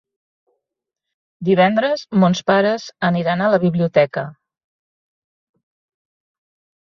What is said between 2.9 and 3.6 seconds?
aniran a la